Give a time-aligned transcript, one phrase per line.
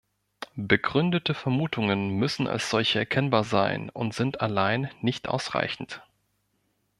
[0.55, 6.01] Begründete Vermutungen müssen als solche erkennbar sein und sind allein nicht ausreichend.